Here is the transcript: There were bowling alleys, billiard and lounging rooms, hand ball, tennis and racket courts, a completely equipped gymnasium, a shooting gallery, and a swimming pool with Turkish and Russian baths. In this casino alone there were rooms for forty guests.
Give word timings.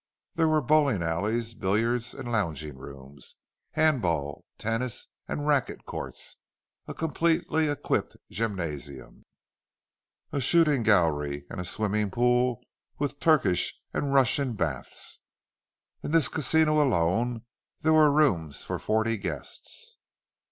There 0.33 0.47
were 0.47 0.63
bowling 0.63 1.03
alleys, 1.03 1.53
billiard 1.53 2.03
and 2.15 2.31
lounging 2.31 2.75
rooms, 2.75 3.35
hand 3.73 4.01
ball, 4.01 4.43
tennis 4.57 5.05
and 5.27 5.45
racket 5.45 5.85
courts, 5.85 6.37
a 6.87 6.93
completely 6.95 7.69
equipped 7.69 8.17
gymnasium, 8.31 9.25
a 10.31 10.41
shooting 10.41 10.81
gallery, 10.81 11.45
and 11.51 11.61
a 11.61 11.65
swimming 11.65 12.09
pool 12.09 12.63
with 12.97 13.19
Turkish 13.19 13.79
and 13.93 14.11
Russian 14.11 14.53
baths. 14.55 15.19
In 16.01 16.09
this 16.09 16.29
casino 16.29 16.81
alone 16.81 17.45
there 17.81 17.93
were 17.93 18.09
rooms 18.09 18.63
for 18.63 18.79
forty 18.79 19.17
guests. 19.17 19.99